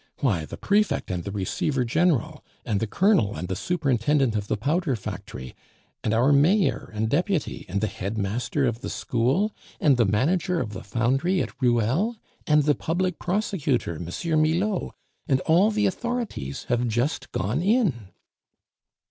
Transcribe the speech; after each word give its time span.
"Why, 0.21 0.45
the 0.45 0.57
prefect 0.57 1.11
and 1.11 1.23
the 1.23 1.31
receiver 1.31 1.85
general, 1.85 2.43
and 2.65 2.79
the 2.79 2.87
colonel 2.87 3.35
and 3.35 3.47
the 3.47 3.55
superintendent 3.55 4.35
of 4.35 4.47
the 4.47 4.57
powder 4.57 4.95
factory, 4.95 5.55
and 6.03 6.11
our 6.11 6.31
mayor 6.33 6.89
and 6.95 7.07
deputy, 7.07 7.67
and 7.69 7.81
the 7.81 7.85
headmaster 7.87 8.65
of 8.65 8.81
the 8.81 8.89
school, 8.89 9.53
and 9.79 9.97
the 9.97 10.05
manager 10.07 10.59
of 10.59 10.73
the 10.73 10.83
foundry 10.83 11.39
at 11.43 11.53
Ruelle, 11.61 12.15
and 12.47 12.63
the 12.63 12.73
public 12.73 13.19
prosecutor, 13.19 13.97
M. 13.97 14.09
Milaud, 14.41 14.93
and 15.27 15.39
all 15.41 15.69
the 15.69 15.85
authorities, 15.85 16.63
have 16.63 16.87
just 16.87 17.31
gone 17.31 17.61
in!" 17.61 18.07